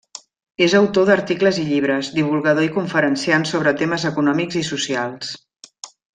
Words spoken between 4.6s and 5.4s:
i socials.